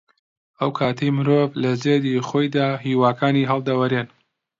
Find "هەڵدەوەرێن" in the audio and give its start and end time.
3.51-4.07